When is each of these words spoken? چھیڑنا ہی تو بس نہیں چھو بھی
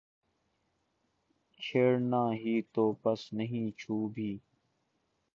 چھیڑنا 1.59 2.23
ہی 2.33 2.61
تو 2.73 2.83
بس 3.03 3.21
نہیں 3.33 3.69
چھو 3.79 4.07
بھی 4.07 4.31